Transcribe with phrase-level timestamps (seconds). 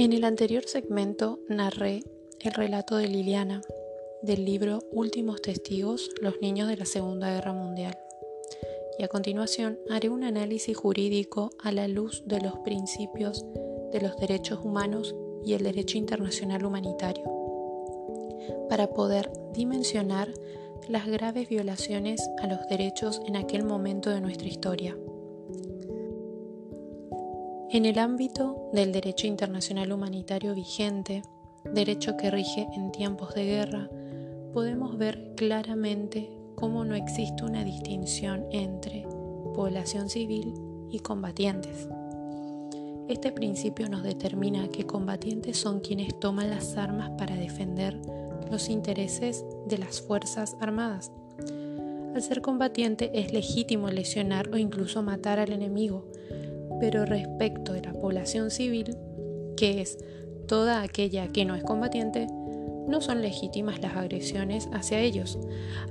[0.00, 2.04] En el anterior segmento narré
[2.38, 3.62] el relato de Liliana
[4.22, 7.98] del libro Últimos Testigos, los niños de la Segunda Guerra Mundial.
[8.96, 13.44] Y a continuación haré un análisis jurídico a la luz de los principios
[13.90, 17.24] de los derechos humanos y el derecho internacional humanitario,
[18.68, 20.32] para poder dimensionar
[20.88, 24.96] las graves violaciones a los derechos en aquel momento de nuestra historia.
[27.70, 31.20] En el ámbito del derecho internacional humanitario vigente,
[31.74, 33.90] derecho que rige en tiempos de guerra,
[34.54, 39.06] podemos ver claramente cómo no existe una distinción entre
[39.54, 40.54] población civil
[40.90, 41.86] y combatientes.
[43.06, 48.00] Este principio nos determina que combatientes son quienes toman las armas para defender
[48.50, 51.12] los intereses de las Fuerzas Armadas.
[52.14, 56.06] Al ser combatiente es legítimo lesionar o incluso matar al enemigo,
[56.80, 58.96] pero respecto de la población civil,
[59.56, 59.98] que es
[60.46, 62.26] toda aquella que no es combatiente,
[62.88, 65.38] no son legítimas las agresiones hacia ellos.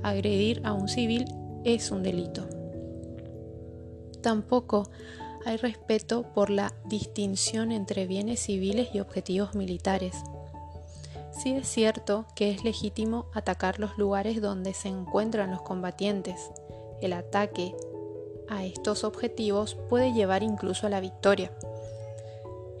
[0.02, 1.26] Agredir a un civil
[1.64, 2.48] es un delito.
[4.20, 4.90] Tampoco
[5.44, 10.14] hay respeto por la distinción entre bienes civiles y objetivos militares.
[11.30, 16.50] Sí es cierto que es legítimo atacar los lugares donde se encuentran los combatientes.
[17.00, 17.76] El ataque
[18.48, 21.52] a estos objetivos puede llevar incluso a la victoria.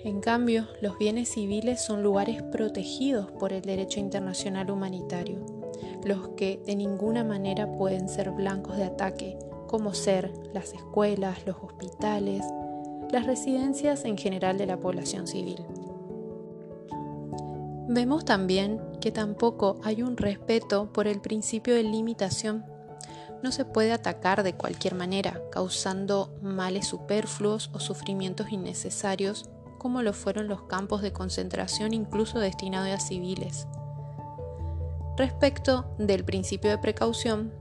[0.04, 5.44] En cambio, los bienes civiles son lugares protegidos por el derecho internacional humanitario,
[6.04, 11.56] los que de ninguna manera pueden ser blancos de ataque, como ser las escuelas, los
[11.62, 12.44] hospitales,
[13.10, 15.64] las residencias en general de la población civil.
[17.88, 22.64] Vemos también que tampoco hay un respeto por el principio de limitación
[23.42, 30.12] no se puede atacar de cualquier manera, causando males superfluos o sufrimientos innecesarios, como lo
[30.12, 33.66] fueron los campos de concentración incluso destinados a civiles.
[35.16, 37.52] Respecto del principio de precaución,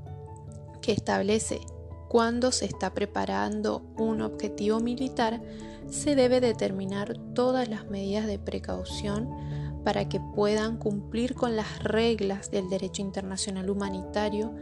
[0.81, 1.61] que establece
[2.07, 5.41] cuando se está preparando un objetivo militar,
[5.89, 9.29] se debe determinar todas las medidas de precaución
[9.83, 14.53] para que puedan cumplir con las reglas del derecho internacional humanitario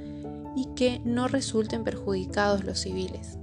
[0.56, 3.38] y que no resulten perjudicados los civiles.